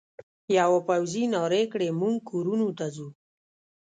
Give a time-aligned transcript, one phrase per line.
[0.57, 3.07] یوه پوځي نارې کړې: موږ کورونو ته ځو.